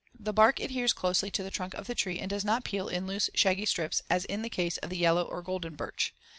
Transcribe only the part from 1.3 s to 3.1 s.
the trunk of the tree and does not peel in